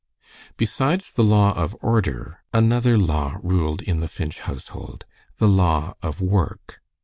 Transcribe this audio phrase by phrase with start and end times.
[0.57, 5.05] Besides the law of order, another law ruled in the Finch household
[5.37, 6.81] the law of work.